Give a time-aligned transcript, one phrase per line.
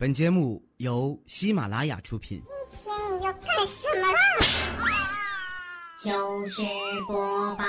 [0.00, 2.40] 本节目由喜马拉雅出品。
[2.84, 4.18] 今天你要干什么啦？
[5.98, 6.62] 糗事
[7.08, 7.64] 播报。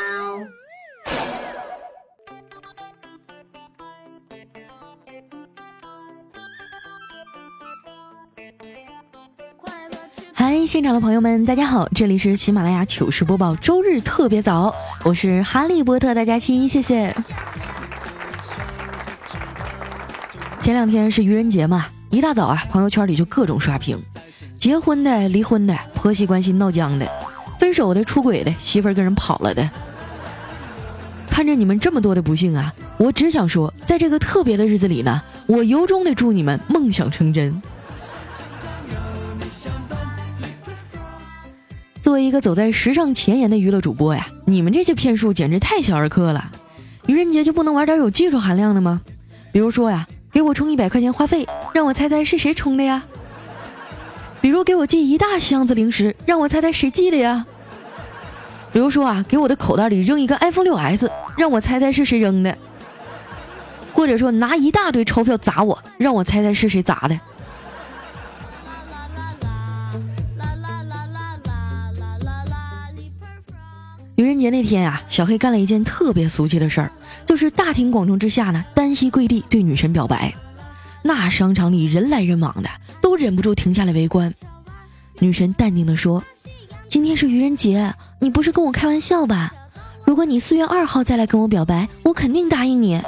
[10.32, 14.72] 嗨，现场的朋友们，大家好，这里是喜马拉雅糗事播报周日特别早，
[15.04, 17.12] 我是哈利波特大家亲，谢谢。
[20.62, 21.88] 前两天是愚人节嘛。
[22.12, 24.02] 一大早啊，朋友圈里就各种刷屏，
[24.58, 27.08] 结婚的、离婚的、婆媳关系闹僵的、
[27.60, 29.70] 分手的、出轨的、媳妇儿跟人跑了的。
[31.30, 37.62] 看着你们这么多的不幸啊，我只想说，在这个特别的日子里呢，我由衷的祝你们梦想成真。
[42.02, 46.50] 作为一个走在时尚前沿的娱乐主播呀，你们这些骗术简直太小儿科了。
[47.06, 49.00] 愚人节就不能玩点有技术含量的吗？
[49.52, 50.08] 比如说呀。
[50.32, 53.04] 给我充一百块钱话费，让我猜猜是谁充的呀？
[54.42, 57.46] 比如给我寄一大箱子零食，让我猜猜谁寄的呀？
[58.72, 62.58] 比如说啊，给我的口袋里扔一个 iPhone 六 S，让我猜猜是谁扔的？
[63.94, 67.20] 或者说拿一大堆钞票砸我，让我猜猜是谁砸的？
[74.16, 76.92] 愚人节那天呀，小黑干了一件特别俗气的事儿。
[77.26, 80.34] 就是大庭广众之下呢，单膝跪地对女神表白，
[81.02, 82.70] 那商场里人来人往的，
[83.02, 84.34] 都忍不住停下来围观。
[85.20, 86.24] 女神淡定地说
[86.88, 89.54] ：“今天是愚人节，你不是跟我开玩笑吧？
[90.06, 93.02] 如果你四月二号再来跟我表白，我肯定答应你。”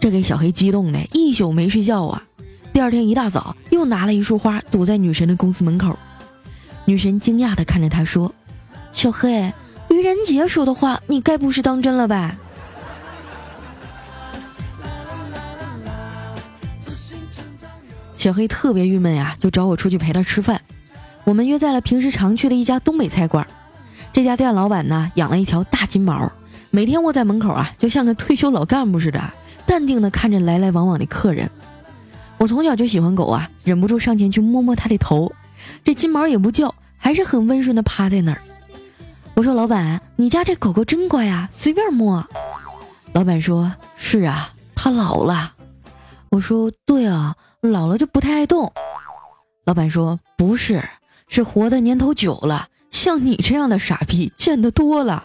[0.00, 2.22] 这给小黑激动的一宿没睡觉啊！
[2.72, 5.98] 第二天一大早又拿了一束花堵在女神的公司门口。
[6.84, 8.32] 女神惊讶地看着他说
[8.92, 9.52] ：“小黑，
[9.88, 12.36] 愚人节说的话，你该不是当真了吧？”
[18.26, 20.60] 小黑特别郁闷呀，就找我出去陪他吃饭。
[21.22, 23.46] 我们约在了平时常去的一家东北菜馆。
[24.12, 26.32] 这家店老板呢，养了一条大金毛，
[26.72, 29.22] 每天窝在门口啊，就像个退休老干部似的，
[29.64, 31.48] 淡定的看着来来往往的客人。
[32.36, 35.32] 我从小就喜欢狗啊，忍不住上前去摸摸它的头。
[35.84, 38.42] 这金毛也不叫，还是很温顺的趴在那儿。
[39.34, 42.26] 我说：“老板，你家这狗狗真乖呀，随便摸。”
[43.14, 45.52] 老板说：“是啊，它老了。”
[46.36, 48.72] 我说：“对啊。”老了就不太爱动，
[49.64, 50.86] 老板说不是，
[51.28, 55.24] 是活的年头久了，像你这样的傻逼见得多了。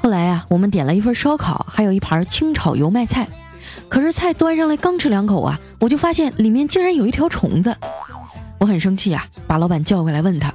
[0.00, 3.26] 后来呀，我们点了一份烧烤，还有一盘清炒油麦菜，
[3.88, 7.74] 可是菜端上来刚吃两口啊，我就发现里面竟然有一条虫子，
[8.60, 10.54] 我很生气啊，把老板叫过来问他，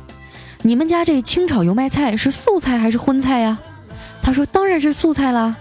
[0.62, 3.60] 你们家这清炒油麦菜是素菜还是荤菜呀？
[4.26, 5.56] 他说：“当然是素菜啦。”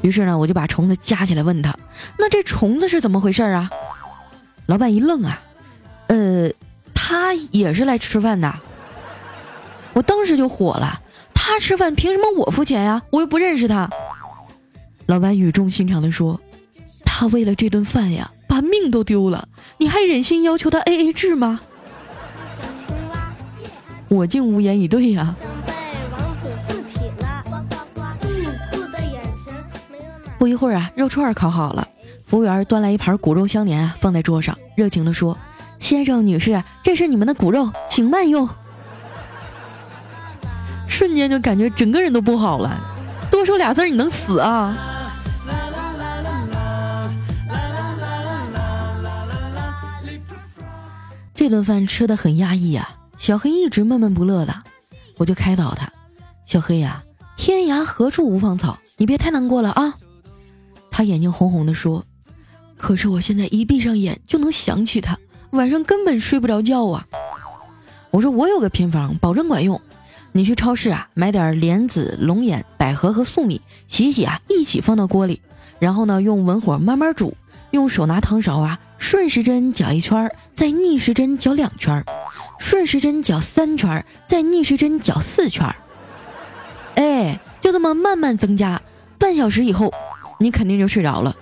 [0.00, 1.76] 于是呢，我就把虫子夹起来问他
[2.16, 3.68] ：“那这虫子是怎么回事啊？”
[4.66, 5.42] 老板一愣啊，
[6.06, 6.48] 呃，
[6.94, 8.54] 他也是来吃饭的。
[9.92, 11.00] 我当时就火了
[11.34, 13.02] ：“他吃饭凭什么我付钱呀？
[13.10, 13.90] 我又不认识他。”
[15.06, 16.40] 老板语重心长地说
[17.04, 21.58] ：“他为了这顿饭呀，把命都丢了，你还忍心要求他 A A 制吗？”
[24.08, 25.34] 我竟无言以对呀。
[30.38, 31.86] 不一会儿啊，肉串烤好了，
[32.26, 35.36] 服务员端来一盘骨肉相连啊，放在桌上，热情地说
[35.80, 38.48] ：“先生、女士，这是你们的骨肉，请慢用。”
[40.88, 42.78] 瞬间就感觉整个人都不好了，
[43.30, 44.76] 多说俩字你能死啊！
[51.34, 54.54] 这顿饭吃的很压抑啊，小黑一直闷闷不乐的，
[55.16, 55.90] 我就开导他
[56.46, 57.02] ：“小黑呀，
[57.36, 59.94] 天涯何处无芳草，你别太难过了啊。”
[60.96, 62.02] 他眼睛红红的说
[62.78, 65.18] ：“可是我现在一闭上眼就能想起他，
[65.50, 67.06] 晚上根本睡不着觉啊。”
[68.10, 69.78] 我说：“我有个偏方，保证管用。
[70.32, 75.42] 你去超市啊，买点莲子、龙眼、百合和粟米，洗洗啊，一起放到锅里，
[75.78, 77.36] 然后呢，用文火慢慢煮，
[77.72, 82.02] 用手拿汤勺啊，顺时针搅一圈，再逆时针搅两圈，
[82.58, 85.76] 顺时针搅三圈，再逆时针搅四圈。
[86.94, 88.80] 哎，就这么慢慢增加，
[89.18, 89.92] 半小时以后。”
[90.38, 91.34] 你肯定就睡着了。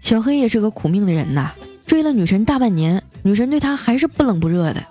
[0.00, 1.50] 小黑也是个苦命的人呐，
[1.86, 4.84] 追了女神大半年，女神对他还是不冷不热的。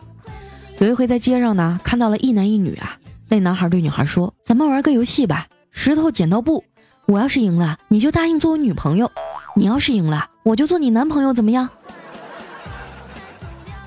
[0.80, 2.98] 有一回在街上呢，看到了一男一女啊，
[3.30, 6.64] 那男孩对女孩说：“咱们玩个游戏吧，石头剪刀布，
[7.06, 9.08] 我要是赢了，你就答应做我女朋友；
[9.56, 11.70] 你要是赢了，我就做你男朋友，怎么样？”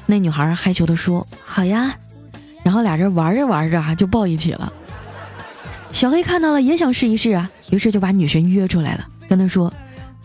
[0.06, 1.94] 那女孩害羞地说：“好呀。”
[2.64, 4.72] 然后俩人玩着玩着啊，就抱一起了。
[5.92, 9.72] 小黑看到了也想试一试啊，于是就把女神约出来了，跟她说：“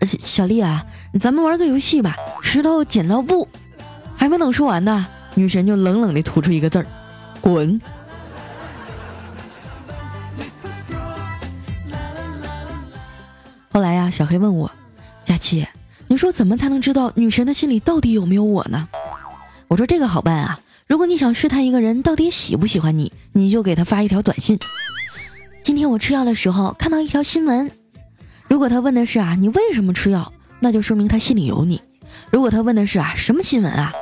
[0.04, 0.84] 小丽啊，
[1.20, 3.48] 咱们玩个游戏吧，石头剪刀布。”
[4.16, 6.86] 还没等说完呢，女神就冷冷的吐出一个字儿
[7.40, 7.80] ：“滚。”
[13.72, 14.70] 后来呀，小黑问我
[15.24, 15.66] ：“佳琪，
[16.06, 18.88] 你说怎么才能知道女神的心里到底有没有我呢？”
[19.72, 24.58] 我说：“这个好办啊，如果你想试探一个人到底喜不喜欢你，你就给他发一条短信。
[25.62, 27.72] 今天我吃药的时候看到一条新闻，
[28.48, 30.30] 如果他问的是啊你为什么吃药，
[30.60, 31.78] 那就说明他心里有你；
[32.30, 33.94] 如果他问的是啊什么新闻啊，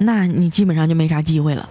[0.00, 1.68] 那你基本上就没啥机会了。”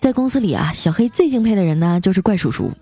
[0.00, 2.72] 在公司里啊，小黑最敬佩的人呢，就是怪叔叔。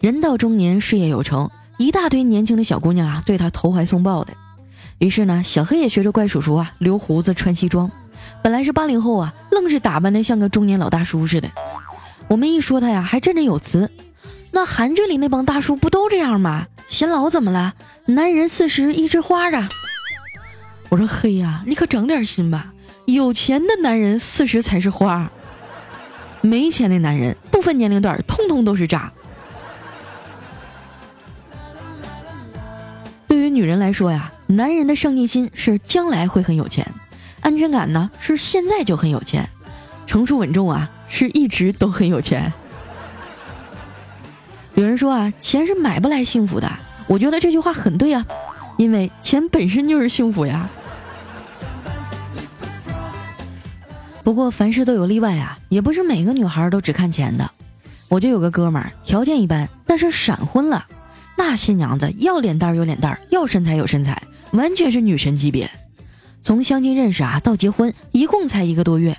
[0.00, 1.50] 人到中年，事业有成，
[1.80, 4.34] 一大堆年轻的小姑娘啊，对他投怀送抱的。
[4.98, 7.90] 于是呢，小黑也学着怪叔叔啊，留胡子，穿西装。
[8.42, 11.50] 本来是八零后啊，愣是打扮的像个中年老大叔似的。
[12.28, 13.90] 我们一说他呀，还振振有词。
[14.50, 16.66] 那韩剧里那帮大叔不都这样吗？
[16.86, 17.72] 显老怎么了？
[18.04, 19.66] 男人四十一枝花啊！
[20.90, 22.74] 我说黑呀，你可长点心吧。
[23.06, 25.30] 有钱的男人四十才是花。
[26.42, 29.10] 没钱的男人，不分年龄段，通通都是渣。
[33.30, 36.84] 对于女人来说呀，男人的上进心是将来会很有钱，
[37.40, 39.48] 安全感呢是现在就很有钱，
[40.04, 42.52] 成熟稳重啊是一直都很有钱。
[44.74, 46.68] 有人说啊，钱是买不来幸福的，
[47.06, 48.26] 我觉得这句话很对啊，
[48.76, 50.68] 因为钱本身就是幸福呀。
[54.24, 57.48] 不过凡事都有例外啊，也不是每个女孩都只看钱的。
[58.08, 60.84] 我就有个哥们儿，条件一般，但是闪婚了。
[61.42, 64.22] 那新娘子要脸蛋有脸蛋，要身材有身材，
[64.52, 65.70] 完全是女神级别。
[66.42, 69.16] 从相亲认识啊到结婚，一共才一个多月，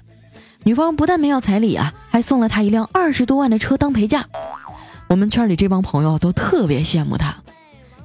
[0.64, 4.28] 女方不但没要彩礼啊，还送了他一辆二十多万的车当陪嫁。
[5.08, 7.36] 我们圈里这帮朋友都特别羡慕他。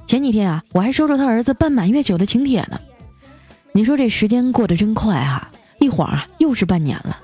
[0.07, 2.81] 前几天啊，我还收着他儿子办满月酒的请帖呢。
[3.71, 5.51] 你说这时间过得真快哈。
[5.79, 7.17] 一晃啊，又是半年了。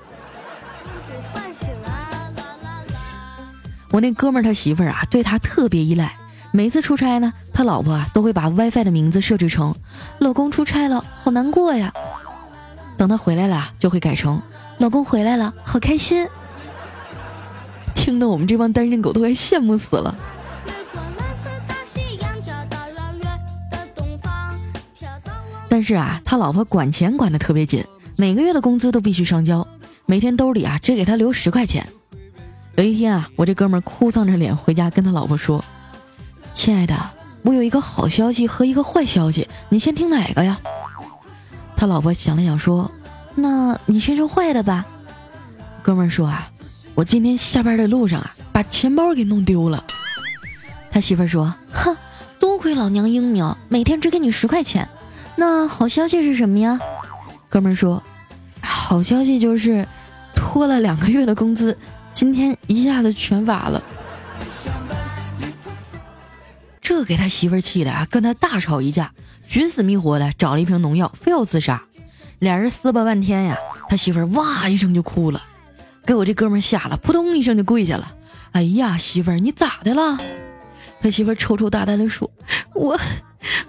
[3.90, 6.14] 我那哥们儿他媳妇儿啊，对他特别依赖。
[6.56, 9.74] 每次出差呢，他老婆啊都会把 WiFi 的名字设置成
[10.20, 11.92] “老公出差了，好难过呀”。
[12.96, 14.40] 等他回来了，就会改成
[14.78, 16.28] “老公回来了，好开心”。
[17.96, 20.14] 听得我们这帮单身狗都快羡慕死了。
[25.68, 27.84] 但是啊，他老婆管钱管得特别紧。
[28.14, 29.66] 每个月的工资都必须上交，
[30.06, 31.84] 每天兜里啊只给他留十块钱。
[32.76, 35.64] 有一天啊，我这哥们儿哭丧着脸回家跟他老婆说
[36.54, 36.96] ：“亲爱的，
[37.42, 40.58] 我有一个好消息和一个坏消息，你先听哪个呀？”
[41.76, 42.90] 他老婆想了想说
[43.34, 44.86] ：“那你先说坏的吧。”
[45.82, 46.48] 哥们说啊
[46.94, 49.84] ：“我今天下班的路上啊，把钱包给弄丢了。”
[50.90, 51.94] 他媳妇说：“哼，
[52.38, 54.88] 多亏老娘英明，每天只给你十块钱。
[55.36, 56.78] 那好消息是什么呀？”
[57.50, 58.02] 哥们说
[58.62, 59.86] ：“好消息就是，
[60.34, 61.76] 拖了两个月的工资，
[62.12, 63.82] 今天一下子全发了。”
[66.94, 69.10] 这给他媳妇儿气的啊，跟他大吵一架，
[69.44, 71.82] 寻死觅活的找了一瓶农药，非要自杀。
[72.38, 75.42] 俩人撕巴半天呀，他媳妇儿哇一声就哭了，
[76.06, 78.14] 给我这哥们吓了，扑通一声就跪下了。
[78.52, 80.20] 哎呀，媳妇儿你咋的了？
[81.00, 82.30] 他媳妇儿抽抽搭搭的说
[82.76, 82.96] ：“我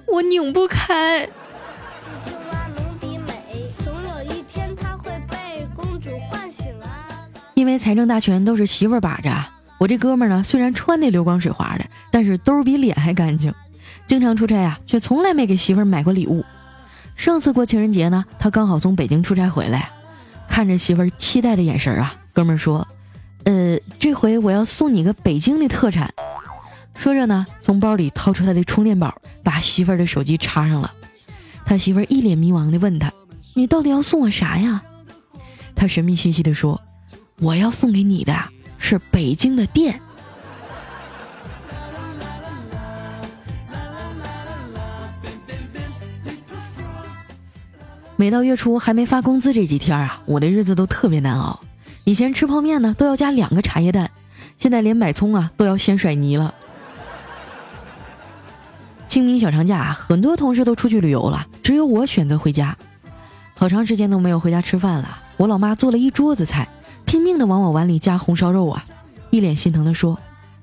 [0.05, 1.27] 我拧不开。”
[7.55, 9.31] 因为财政大权都是媳妇儿把着，
[9.85, 13.53] 我这哥们呢，虽然穿的流光水滑的，但是兜比脸还干净，
[14.07, 16.43] 经常出差啊，却从来没给媳妇儿买过礼物。
[17.15, 19.91] 上次过情人节呢，他刚好从北京出差回来，
[20.49, 22.87] 看着媳妇儿期待的眼神啊，哥们儿说
[23.45, 26.11] ：“呃，这回我要送你个北京的特产。”
[26.97, 30.91] 说着呢，从包里掏出他的充电宝，把媳妇儿的手机插上了。
[31.63, 33.13] 他媳妇儿一脸迷茫的问他
[33.53, 34.81] ：“你到底要送我啥呀？”
[35.77, 36.81] 他神秘兮兮的说。
[37.41, 38.33] 我要送给你的
[38.85, 39.99] 是北京的店。
[48.15, 51.59] 每到月初还没发工资这几天啊，我的日子都特别难熬。
[52.03, 54.11] 以前吃泡面呢都要加两个茶叶蛋，
[54.59, 56.53] 现在连买葱啊都要先甩泥了。
[59.07, 62.77] 清明小长假，很多同事都出去旅游了，只有我选择回家。
[63.55, 66.67] 好长时间都没有回家吃饭了，我老妈做了一桌子菜。
[67.05, 68.83] 拼命的往我碗里夹红烧肉啊，
[69.29, 70.17] 一脸心疼的说：“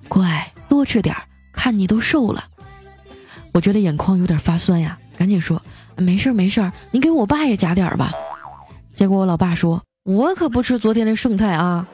[0.08, 1.22] 乖，多吃点儿，
[1.52, 2.44] 看你都瘦了。”
[3.54, 5.61] 我觉得眼眶有点发酸呀，赶紧说
[5.96, 8.12] 没事没事，你给我爸也夹点儿吧。
[8.94, 11.87] 结果我老爸说，我可不吃昨天的剩菜啊。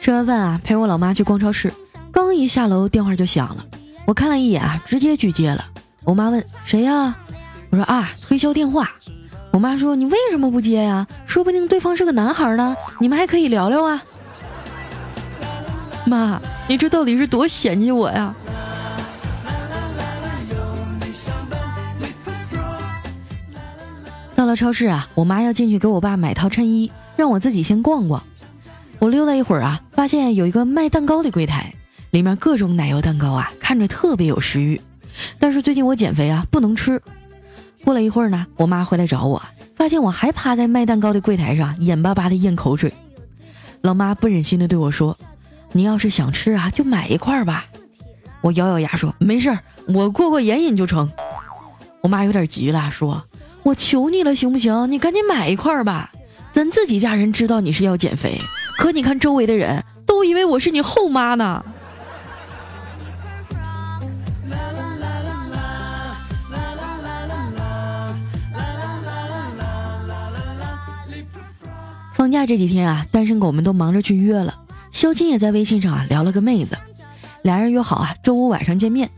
[0.00, 1.72] 吃完饭啊，陪我老妈去逛超市，
[2.10, 3.66] 刚一下楼，电话就响了。
[4.10, 5.64] 我看了一眼啊，直接拒接了。
[6.02, 7.16] 我妈问谁呀？
[7.70, 8.90] 我说啊，推销电话。
[9.52, 11.06] 我妈说你为什么不接呀？
[11.26, 14.02] 说不定对方是个男孩呢，你们还可以聊聊啊。
[16.06, 18.34] 妈，你这到底是多嫌弃我呀？
[24.34, 28.20] 到了超市啊，我妈要进去给我爸买套衬衣，让我自己先逛逛。
[28.98, 31.72] 我溜达一会儿啊，发现有一个卖蛋糕的柜台，
[32.10, 34.80] 里面各种奶油蛋糕啊，看着特别有食欲。
[35.38, 37.00] 但是最近我减肥啊，不能吃。
[37.84, 39.42] 过了一会儿呢，我妈回来找我，
[39.76, 42.92] 发现我还趴在卖蛋糕的柜台上，眼巴巴的咽口水。
[43.80, 45.16] 老妈不忍心的对我说
[45.72, 47.66] ：“你要是想吃啊，就买一块吧。”
[48.42, 51.10] 我咬咬牙说：“没事儿，我过过眼瘾就成。”
[52.02, 53.24] 我妈有点急了，说
[53.62, 54.90] ：“我求你了，行不行？
[54.90, 56.10] 你赶紧买一块吧，
[56.52, 58.38] 咱自己家人知道你是要减肥。”
[58.78, 61.64] 可你看，周围的人都以为我是你后妈呢。
[72.20, 74.54] 放假这几天啊，单身狗们都忙着去约了。
[74.92, 76.76] 肖金也在微信上啊聊了个妹子，
[77.40, 79.08] 俩人约好啊周五晚上见面。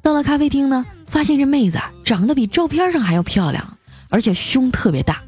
[0.00, 3.76] 到了咖啡厅呢，发现这妹子啊长得比照片上还要漂亮，
[4.08, 5.20] 而且胸特别大。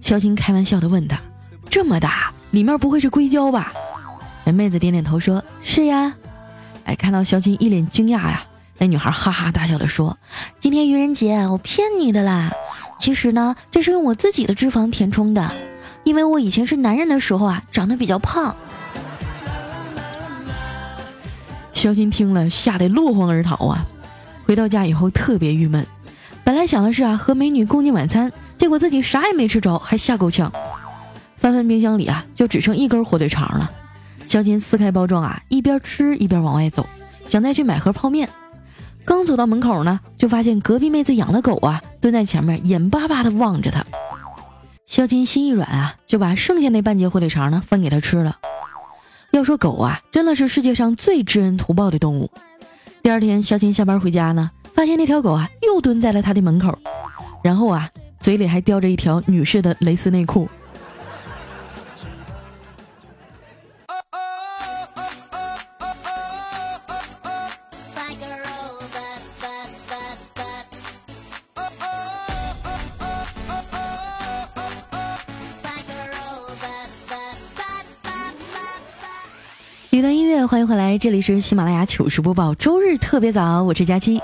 [0.00, 1.20] 肖金开玩笑的问她
[1.68, 3.72] ：“这么大？”里面不会是硅胶吧？
[4.44, 6.14] 那妹子点点头说：“是呀。”
[6.86, 8.46] 哎，看到肖金一脸惊讶呀，
[8.78, 10.16] 那女孩哈哈大笑的说
[10.60, 12.52] ：“今天愚人节，我骗你的啦！
[13.00, 15.52] 其实呢，这是用我自己的脂肪填充的，
[16.06, 18.54] 因为我以前是男人的时候啊，长得比较胖。”
[21.74, 23.84] 肖金听了，吓得落荒而逃啊！
[24.46, 25.84] 回到家以后特别郁闷，
[26.44, 30.50] 本来想的是啊和美女共进晚餐，结果自己啥也没吃着，还吓够呛。
[31.38, 33.68] 翻翻冰箱里啊，就只剩一根火腿肠了。
[34.28, 36.86] 肖金撕开包装啊，一边吃一边往外走，
[37.28, 38.28] 想再去买盒泡面。
[39.04, 43.84] 刚走到门口呢，就发现隔壁妹子养的狗啊，蹲在前面，眼巴巴的望着他。
[44.96, 48.38] 肖金心一软啊，就把剩下那半截火腿肠呢分给他吃了。
[49.30, 52.30] 要说狗啊，真的是世界上最知恩图报的动物。
[53.02, 56.78] 第二天，肖金下班回家呢，发现那条狗啊又蹲在了他的门口，
[57.44, 60.48] 然后啊，嘴里还叼着一条女士的蕾丝内裤。
[80.72, 84.20] 迎来，这里是喜马拉雅糗事播报，周日特别早，我是佳期。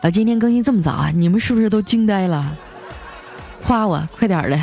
[0.00, 2.56] 啊，今天更新这么早啊，你们是不是都惊呆了？
[3.62, 4.58] 夸我，快点的！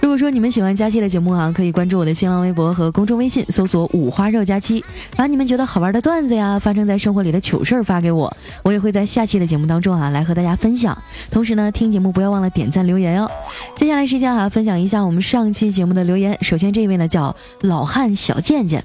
[0.00, 4.84] 如果说你们喜欢佳期的节目啊，可以关注我的新浪微博和公众微信，搜索“五花肉佳期”，
[5.16, 10.96] 把你们觉得好玩的段子呀，发生在生活里的糗事儿发给我，我也会在下期的节目当中啊来和大家分享。
[11.30, 13.30] 同时呢，听节目不要忘了点赞留言哦。
[13.76, 16.38] 接下来时间啊，分享一下我们上期节目的留言。
[16.40, 18.82] 首先这位呢叫老汉小贱贱，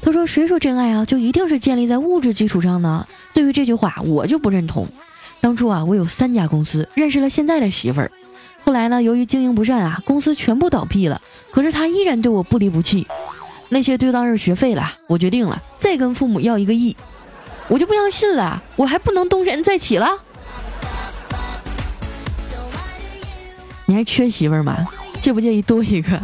[0.00, 4.86] 他说：“谁说真爱啊就一定是建立在物质基础上呢？”对于这句话，我就不认同。
[5.40, 8.10] 当初啊，我有三家公司，认识了现在的媳妇儿。
[8.64, 11.20] 后来呢，由于经营不善啊，公司全部倒闭了。
[11.50, 13.06] 可是他依然对我不离不弃，
[13.68, 14.92] 那些就当是学费了。
[15.06, 16.96] 我决定了，再跟父母要一个亿，
[17.68, 20.08] 我就不相信了，我还不能东山再起了？
[23.86, 24.86] 你还缺媳妇儿吗？
[25.20, 26.20] 介不介意多一个？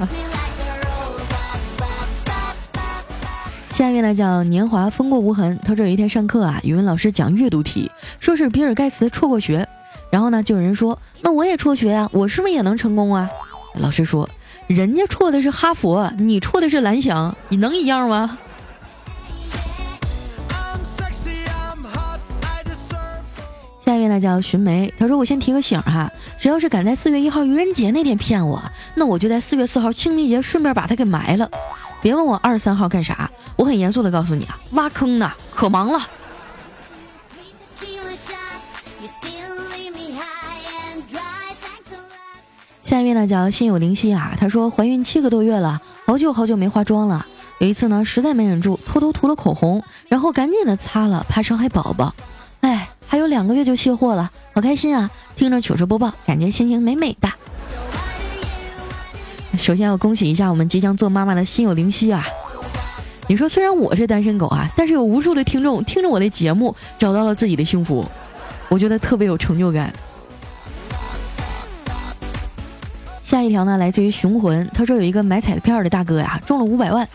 [3.83, 5.59] 下面呢叫年华风过无痕。
[5.65, 9.67] 他说有一天上课啊，语文老师讲阅读题，说是比尔盖茨辍过学。
[10.09, 13.29] 然后呢，就有人说：“那我也辍学呀，我是不是也能成功啊？”
[13.75, 14.31] 老师说
[14.69, 18.39] ：“人家辍的是哈佛，你辍的是蓝翔，你能一样吗？”
[23.85, 26.09] 下一位呢叫寻梅，他说：“我先提个醒哈，
[26.39, 28.63] 只要是敢在四月一号愚人节那天骗我，
[28.95, 31.51] 那我就在四月四号清明节顺便把他给埋了。
[32.03, 36.01] 别问我二十三号干啥，我很严肃的告诉你啊，挖坑呢，可忙了。”
[42.83, 47.25] 下一位呢叫心有灵犀啊，她说怀孕七个多月了，好久好久没化妆了。
[47.59, 52.13] 有一次呢，实在没忍住，偷偷涂了口红，然后赶紧的擦了，怕伤害宝宝。
[52.61, 55.11] 哎，还有两个月就卸货了，好开心啊！
[55.37, 57.31] 听着糗事播报，感觉心情美美的。
[59.59, 62.27] 首先要恭喜一下我们即将做妈妈的心有灵犀啊！
[63.29, 68.05] 你说虽然我是单身狗啊，但是有无数的听众听着我的节目找到了自己的幸福，
[68.69, 69.93] 我觉得特别有成就感。
[73.25, 77.07] 下一条呢，来自于雄浑，他说有一个买彩票的大哥呀，中了五百万。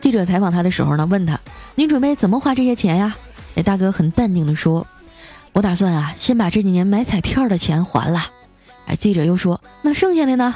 [0.00, 1.38] 记者采访他的时候呢，问他
[1.76, 3.14] ：“您准备怎么花这些钱呀？”
[3.54, 4.86] 那大哥很淡定的说
[5.52, 8.26] ：“我打算啊，先把这几年买彩票的钱还了。”
[8.86, 10.54] 哎，记者又说：“那剩下的呢？”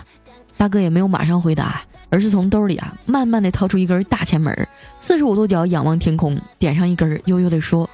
[0.56, 4.68] 大哥也没有马上回答，而是从兜里啊，慢慢的掏出一根大前门，
[5.00, 7.88] 四十五度角仰望天空，点上一根，悠悠的说：“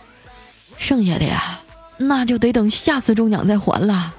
[0.79, 1.61] 剩下的呀，
[1.99, 4.15] 那就得等下次中奖再还了。”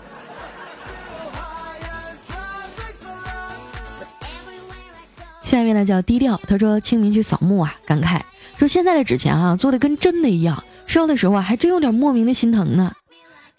[5.42, 8.20] 下面呢叫低调，他说清明去扫墓啊，感慨
[8.58, 12.92] 说现在的纸钱啊做的跟真的一样，烧的时候啊还真有点莫名的心疼呢。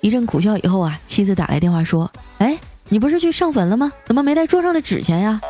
[0.00, 2.58] 一阵苦笑以后啊，妻子打来电话说：“哎，
[2.94, 3.90] 你不是去上坟了吗？
[4.04, 5.40] 怎么没带桌上的纸钱呀？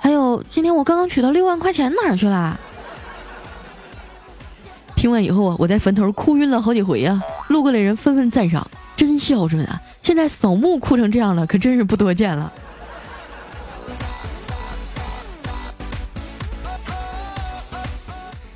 [0.00, 2.58] 还有今天我刚刚取到六万块钱哪儿去了？”
[4.96, 9.78] 听完以后啊，我在坟头哭晕了好几回啊，路过的人纷纷赞赏，真孝顺啊！
[10.00, 12.50] 现在扫墓哭成这样了，可真是不多见了。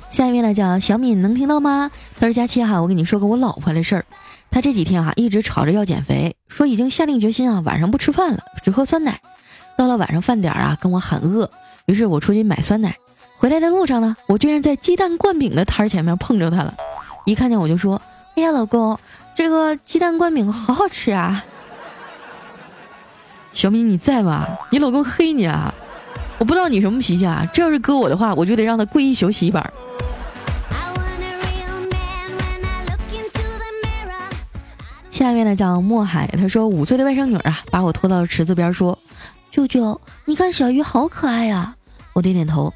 [0.09, 1.91] 下一位呢叫小敏，能听到吗？
[2.19, 4.05] 他说：“佳期哈，我跟你说个我老婆的事儿。
[4.51, 9.19] 他这几天哈一直吵着要减肥，说已经下定决心啊，晚上不吃饭了，只喝酸奶。
[9.77, 11.49] 到了晚上饭点啊，跟我喊饿。
[11.85, 12.95] 于是我出去买酸奶，
[13.37, 16.73] 回来的路上呢，我居然在鸡蛋灌饼的摊儿前面碰着他了。
[17.25, 18.01] 一看见我就说：
[18.35, 18.99] 哎呀，老公，
[19.35, 21.45] 这个鸡蛋灌饼好好吃啊！
[23.53, 24.47] 小米你在吗？
[24.71, 25.73] 你老公黑你啊！
[26.37, 27.47] 我不知道你什么脾气啊！
[27.53, 29.71] 这要是搁我的话，我就得让他跪一宿洗衣板。”
[35.19, 38.97] 下面呢叫墨海，他说五岁的外甥女啊，把我拖到了池子边，说
[39.51, 41.75] ：“舅舅，你看小鱼好可爱呀。”
[42.15, 42.73] 我点点头。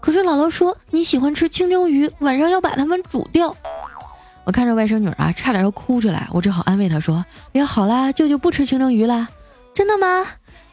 [0.00, 3.54] 可是姥姥说你喜欢吃清蒸鱼，晚上要把它们煮掉。
[4.44, 9.28] 我看着外甥女啊，差点要哭出来，我只好安慰她说：“呀，好啦，舅舅不吃清蒸鱼啦。”
[9.74, 10.26] 真的吗？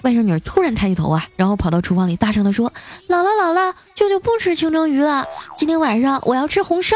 [0.03, 2.71] 外甥女突然抬起头啊，然后跑到厨房里大声地说
[3.09, 5.25] ：“姥姥，姥姥，舅舅不吃清蒸鱼了，
[5.57, 6.95] 今天晚上我要吃红烧。”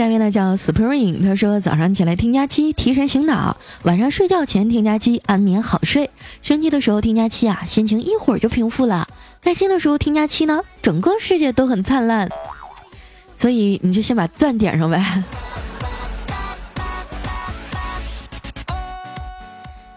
[0.00, 6.08] 下面呢叫 Spring，他说早上起来听佳期提神醒脑，晚上睡觉前听佳期安眠好睡。
[6.40, 9.06] 生气的时候听佳期啊，心情一会儿就平复了；
[9.42, 12.30] 开心的时候听佳期呢，整个世界都很灿烂。
[13.36, 15.22] 所以你就先把赞点上呗。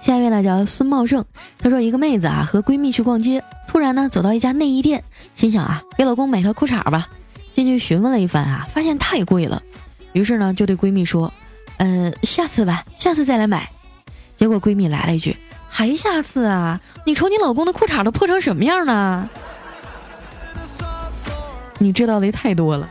[0.02, 1.24] 下一位呢叫孙茂盛，
[1.60, 5.02] 他说一个妹子啊和闺蜜去逛街，突然呢走到一家内衣店，
[5.34, 7.08] 心想啊给老公买条裤衩吧，
[7.54, 9.64] 进去询问了一番啊，发现太贵了。
[10.14, 11.32] 于是呢，就对闺蜜说
[11.78, 13.70] ：“呃，下次吧，下次再来买。”
[14.38, 15.36] 结果闺蜜来了一句
[15.70, 16.80] ：“还下次啊？
[17.06, 19.30] 你瞅你老公的裤衩都破成什么样了？”
[21.80, 22.88] 你知道的太多了。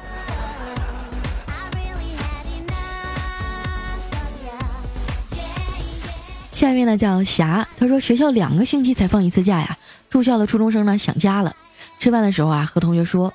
[6.52, 9.78] 下一位呢叫霞，他说学校两个星期才放一次假呀，
[10.10, 11.54] 住校的初中生呢想家了。
[11.98, 13.32] 吃饭的时候啊，和同学说：“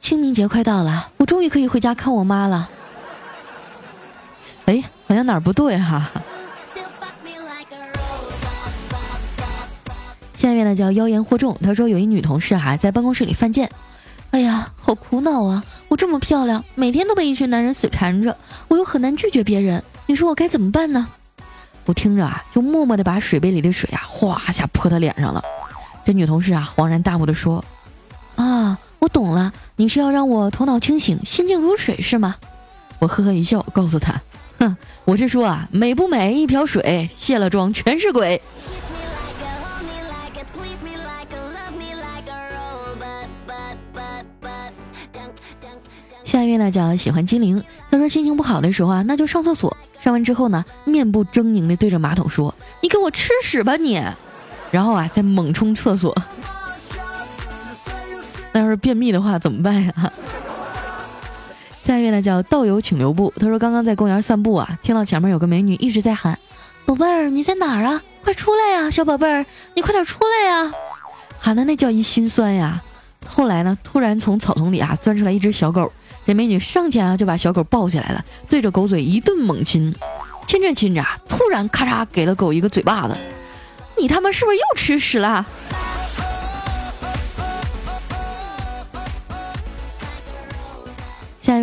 [0.00, 2.70] 清明节快到了，我终于可以回家看我妈了。”
[4.68, 6.10] 哎，好像哪儿不对哈。
[10.36, 13.70] 下面呢叫妖言惑众，他说有一女同事哈在办公室里犯贱，
[14.30, 15.64] 哎呀，好苦恼啊！
[15.88, 18.36] 我这么漂亮，每天都被一群男人死缠着，
[18.68, 21.08] 我又很难拒绝别人，你说我该怎么办呢？
[21.86, 25.42] 我听着啊，就默默的把水杯里的水啊哗一下泼他脸上了。
[26.04, 27.64] 这女同事啊恍然大悟的说
[28.36, 32.36] ：“啊，我懂了，你是要让我头脑清醒，心静如水是吗？”
[33.00, 34.20] 我呵呵一笑，告诉他。
[35.04, 38.40] 我是说啊，美不美一瓢水，卸了妆全是鬼。
[46.24, 54.02] 下一位呢叫喜欢精灵，他说心情不好的时候啊，那就上厕所，上完之后呢，面部狰狞的对着马桶说：“你给我吃屎吧你！”
[54.70, 56.14] 然后啊，再猛冲厕所。
[58.52, 60.12] 那要是便秘的话怎么办呀？
[61.88, 63.32] 下一位呢叫道友请留步。
[63.40, 66.38] 他说刚刚在公园散步啊，听到前面有个美女一直在喊
[66.84, 68.02] ：“宝贝儿，你在哪儿啊？
[68.22, 70.70] 快出来呀，小宝贝儿，你快点出来呀！”
[71.40, 72.82] 喊的那叫一心酸呀。
[73.26, 75.90] 后来呢，突然从草丛里啊钻出来一只小狗，
[76.26, 79.94] 这美女上前啊就把小狗抱起来了，对着狗嘴一顿猛亲，
[80.46, 83.16] 亲着亲着，突然咔嚓给了狗一个嘴巴子。
[83.96, 85.46] 你他妈是不是又吃屎了？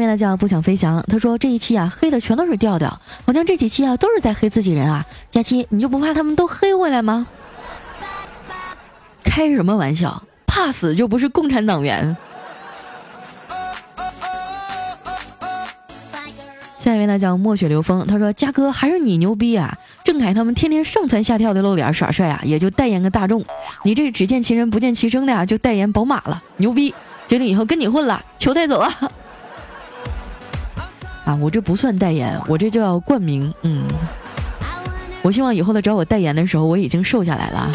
[0.06, 5.04] 面一位呢叫不想飞翔，他说这一期啊黑的全都是调调，好像这几期啊都是在黑自己人啊。
[5.32, 7.28] 佳期，你就不怕他们都黑回来吗？
[9.24, 10.22] 开什么玩笑？
[10.46, 12.16] 怕死就不是共产党员。
[16.80, 19.76] 下一位呢叫墨雪流风，他说佳哥还是你牛逼啊！
[20.04, 23.44] 郑恺他们天天上蹿下跳的露脸耍帅啊，也就代言个大众。
[23.84, 26.94] 你这只见其人不见其声的呀，就代言宝马了，牛逼！
[27.28, 28.96] 决定以后跟你混了，求带走啊！
[31.26, 33.54] 啊，我这不算代言，我这叫冠名。
[33.64, 33.88] 嗯，
[35.24, 37.70] 我希望以后他找我代言的时候，我已经瘦下来了。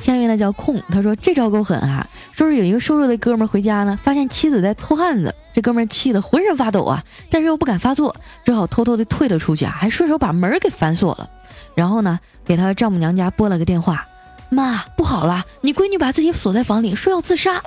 [0.00, 2.06] 下面呢叫空，他说这招够狠啊！
[2.30, 5.34] 说是有一个瘦弱的哥们回家呢，发现妻子在偷汉子。
[5.54, 11.30] 这哥们气得浑身发抖啊，但是又不敢发作，只好偷偷的退了出去啊，还顺手把门给反锁了。
[11.74, 14.06] 然后呢，给他丈母娘家拨了个电话
[14.50, 17.62] ：“妈，不好了，你闺女把自己锁在房里，说要自杀。”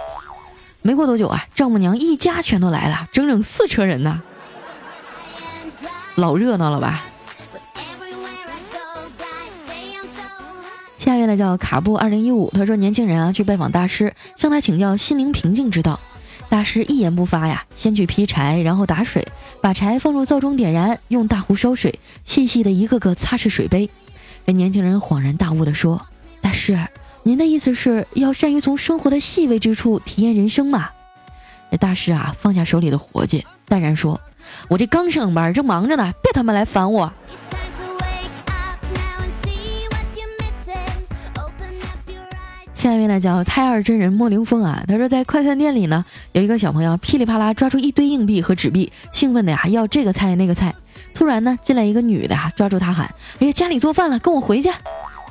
[0.88, 4.21] 没过多久啊，丈母娘一家全都来了，整整四车人呢，
[6.15, 7.04] 老热闹了吧？
[10.97, 16.00] 下面呢叫卡布二零一五，他说年轻人啊去拜访大师，向他请教心灵平静之道。
[16.47, 19.28] 大师一言不发呀，先去劈柴，然后打水，
[19.60, 23.89] 把柴放入灶中点燃，用大壶烧水，细细的一个个擦拭水杯。
[24.45, 26.08] 这年轻人恍然大悟地说
[26.39, 26.80] ：“大师，
[27.27, 30.91] 您的意思是要善于从生活的细微之处体验人生嘛？”
[31.69, 34.21] 那大师啊，放下手里的活计，淡然说
[34.69, 37.11] ：“我这刚上班，正忙着呢，别他妈来烦我。”
[42.73, 50.73] 下一位呢叫胎儿真人莫凌风啊，他说在快餐店里呢，有一个小朋友噼里啪啦抓住一堆硬币和纸币，兴奋的呀要这个菜那个菜。
[51.13, 54.71] 突然呢进来一个女的啊，抓住他喊：“哎呀，家里做饭了，跟我回去。”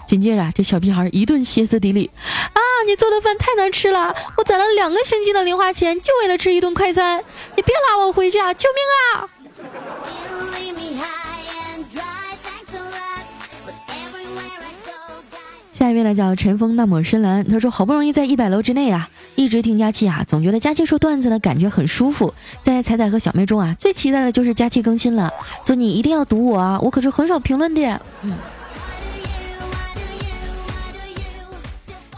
[0.06, 2.10] 紧接着这小屁孩一顿歇斯底里
[2.54, 7.22] ：“啊，你做的饭太难吃了，我攒了两个星期的零花钱就为了吃一顿快餐，
[7.56, 9.28] 你别拉我回去啊，救命啊！”
[15.72, 22.32] 下一位呢叫尘封那抹深蓝，他说好不容易在一百楼之内啊，一直听佳期啊，总觉得佳期说段子呢感觉很舒服。
[22.62, 25.30] 在彩彩和小妹中啊，最期待的就是佳期更新了，
[25.62, 28.00] 所以你一定要读我啊，我可是很少评论的。
[28.22, 28.34] 嗯。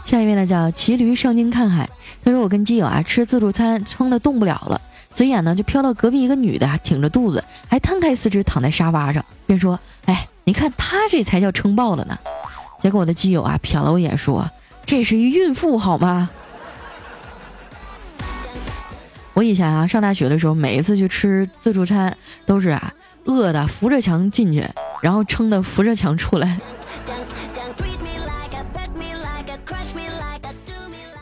[0.09, 1.87] 下一位呢叫骑驴上京看海，
[2.23, 12.17] 他说我跟基友啊吃自助餐撑的动不了了，随眼呢就飘到隔壁一个女的啊，挺着肚子，还摊开四肢躺在沙发上，便说：“哎，你看她这才叫撑爆了呢。
[12.81, 14.49] ”结果我的基友啊瞟了我一眼，说
[14.83, 16.31] ：“这是一孕妇好吗？”
[19.35, 22.17] 我以前啊上大学的时候，每一次去吃自助餐，
[22.47, 22.91] 都是啊
[23.25, 24.67] 饿的扶着墙进去，
[25.03, 26.59] 然后撑的扶着墙出来。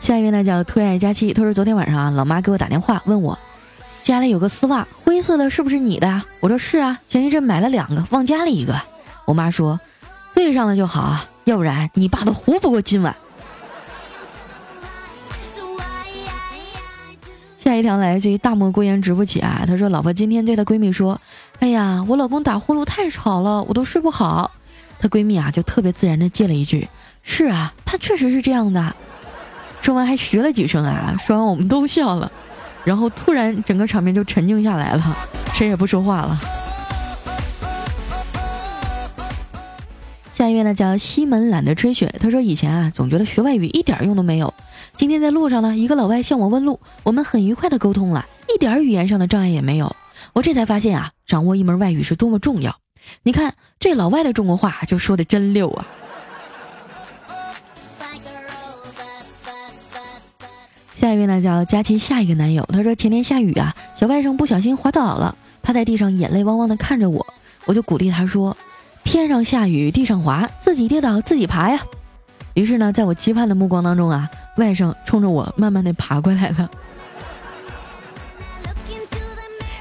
[0.08, 3.38] 下一位呢叫推爱佳期，他说昨天晚上啊，老妈给我打电话问我，
[4.02, 6.22] 家里有个丝袜，灰色的，是不是你的？
[6.40, 8.80] 我说是啊，前一阵买了两个，忘家里一个。
[9.26, 9.78] 我妈说，
[10.32, 11.18] 对上了就好。
[11.44, 13.14] 要不然你爸都活不过今晚。
[17.58, 21.20] 下一条来自于大漠孤烟直不起啊，她说老婆今天对她闺蜜说
[21.60, 24.52] ：“哎呀，我老公打呼噜太吵了，我都睡不好。”
[24.98, 26.88] 她闺蜜啊就特别自然的接了一句
[27.22, 28.96] ：“是啊，他确实是这样的。”
[29.80, 32.30] 说完还学了几声啊，说完我们都笑了，
[32.84, 35.16] 然后突然整个场面就沉静下来了，
[35.54, 36.38] 谁也不说话了。
[40.34, 44.54] 下一位呢叫西门懒得吹雪，他说以前啊总觉得学外语一点用都没有，
[44.96, 49.96] 今天在路上呢一个老外向我问路，我们很愉快的沟通了，一点语言上的障碍也没有。
[50.34, 52.76] 我这才发现啊掌握一门外语是多么重要。
[53.22, 55.86] 你看这老外的中国话就说的真溜啊。
[60.98, 65.32] 下一位呢叫佳琪下一个男友，他说前天下雨啊，小外甥不小心滑倒了，
[65.62, 67.24] 趴在地上眼泪汪汪的看着我，
[67.66, 68.56] 我就鼓励他说。
[69.04, 71.80] 天上下雨，地上滑，自己跌倒自己爬呀。
[72.54, 76.68] 于是呢，在我期盼的目光当中啊，外甥冲着我慢慢的爬过来了。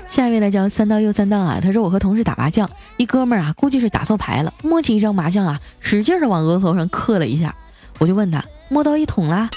[0.08, 7.56] 下一位呢叫三刀又三刀啊，他说我和同事打麻将，一哥们儿啊，估计是打错牌了，摸起一张麻将啊，使劲的往额头上磕了一下。
[7.97, 9.49] 我就问他摸到一桶啦？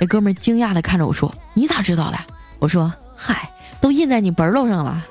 [0.00, 2.18] 那哥们儿惊讶的看着我说：“你咋知道的？”
[2.60, 5.04] 我说：“嗨，都印在你本儿头上了。”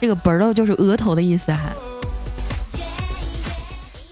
[0.00, 1.60] 这个本儿头就是额头的意思哈。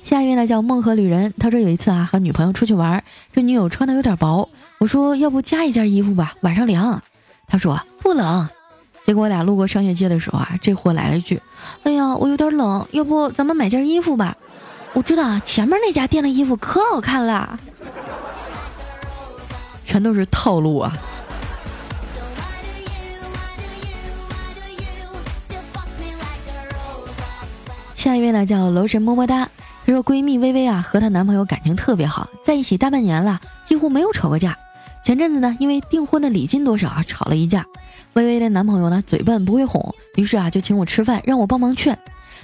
[0.02, 4.48] 下一位呢叫梦河旅人，他说有一次啊和女朋友出去玩，这女友穿的有点薄，
[4.78, 7.02] 我说要不加一件衣服吧，晚上凉。
[7.46, 8.48] 他说不冷。
[9.04, 11.40] 结果我俩路过商业街的时候啊，这货来了一句
[11.84, 14.36] ：“哎呀，我有点冷，要不咱们买件衣服吧？”
[14.94, 17.58] 我知道啊，前面那家店的衣服可好看了，
[19.88, 20.92] 全都是套路啊。
[27.94, 29.48] 下一位呢叫楼神么么哒，
[29.86, 34.56] 她说闺蜜微微啊和她男朋友感情特别好，在一起大半年了，几乎没有吵过架。
[35.02, 37.64] 前阵子呢因为订婚的礼金多少啊吵了一架，
[38.12, 41.98] 微微的男朋友呢嘴笨不会哄，于是啊就请我吃饭让我帮忙劝，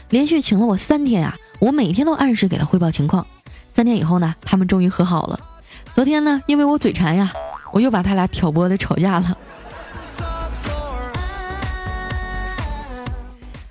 [0.08, 3.26] 连续请了我三天啊，我每天都按时给他汇报情况。
[3.74, 5.38] 三天以后呢他们终于和好了。
[5.94, 7.32] 昨天呢，因为我嘴馋呀，
[7.72, 9.38] 我又把他俩挑拨的吵架了。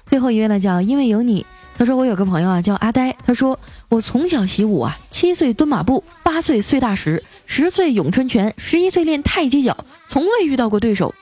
[0.05, 1.45] 最后一位呢，叫因为有你。
[1.77, 3.13] 他说我有个朋友啊，叫阿呆。
[3.25, 3.59] 他说
[3.89, 9.75] 我从小习武啊，七岁蹲马步，八岁碎大石，十岁咏春拳，十一岁练太极脚，
[10.07, 11.13] 从未遇到过对手。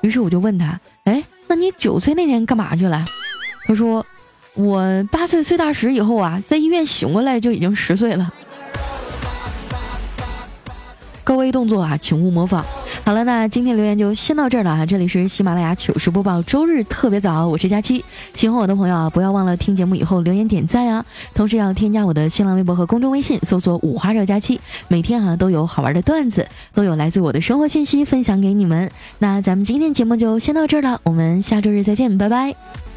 [0.00, 3.04] 于是我就问他，哎，那你九岁那年干嘛去了？
[3.66, 4.04] 他说。
[4.54, 4.82] 我
[5.12, 8.30] 八岁碎大石以后啊，在医院醒过来就已经十岁了。
[11.24, 12.64] 高危动作啊，请勿模仿。
[13.04, 14.86] 好了，那今天留言就先到这儿了啊！
[14.86, 18.04] 这里是喜马拉雅糗事播报，周日特别早，我是佳期。
[18.34, 21.04] 喜欢我的朋友啊，不要忘了听节目以后留言点赞啊！
[21.34, 28.90] 同时要添加我的新浪微博和公众微信，搜索“五花肉佳期”，每天啊都有好玩的段子，都有来自我的生活信息分享给你们。
[29.18, 32.89] 那咱们今天节目就先到这儿了，我们下周日再见，拜拜。